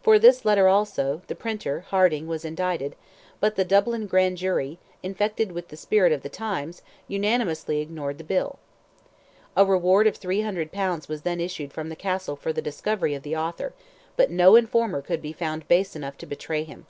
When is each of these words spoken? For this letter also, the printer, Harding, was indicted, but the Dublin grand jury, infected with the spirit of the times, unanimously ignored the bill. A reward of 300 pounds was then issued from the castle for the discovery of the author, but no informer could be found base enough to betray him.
For 0.00 0.16
this 0.20 0.44
letter 0.44 0.68
also, 0.68 1.22
the 1.26 1.34
printer, 1.34 1.80
Harding, 1.88 2.28
was 2.28 2.44
indicted, 2.44 2.94
but 3.40 3.56
the 3.56 3.64
Dublin 3.64 4.06
grand 4.06 4.36
jury, 4.38 4.78
infected 5.02 5.50
with 5.50 5.66
the 5.70 5.76
spirit 5.76 6.12
of 6.12 6.22
the 6.22 6.28
times, 6.28 6.82
unanimously 7.08 7.80
ignored 7.80 8.18
the 8.18 8.22
bill. 8.22 8.60
A 9.56 9.64
reward 9.64 10.06
of 10.06 10.16
300 10.18 10.70
pounds 10.70 11.08
was 11.08 11.22
then 11.22 11.40
issued 11.40 11.72
from 11.72 11.88
the 11.88 11.96
castle 11.96 12.36
for 12.36 12.52
the 12.52 12.62
discovery 12.62 13.14
of 13.16 13.24
the 13.24 13.34
author, 13.36 13.72
but 14.14 14.30
no 14.30 14.54
informer 14.54 15.02
could 15.02 15.20
be 15.20 15.32
found 15.32 15.66
base 15.66 15.96
enough 15.96 16.16
to 16.18 16.26
betray 16.26 16.62
him. 16.62 16.86